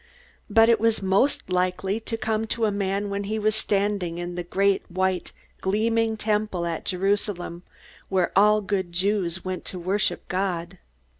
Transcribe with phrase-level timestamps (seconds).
[0.49, 4.33] But it was most likely to come to a man when he was standing in
[4.33, 5.31] the great, white,
[5.61, 7.61] gleaming Temple at Jerusalem,
[8.09, 10.79] where all good Jews went to worship God.